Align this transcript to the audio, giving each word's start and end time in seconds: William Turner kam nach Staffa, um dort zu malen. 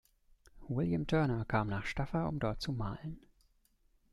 William 0.67 1.05
Turner 1.05 1.45
kam 1.45 1.67
nach 1.69 1.85
Staffa, 1.85 2.25
um 2.27 2.39
dort 2.39 2.59
zu 2.59 2.71
malen. 2.71 3.19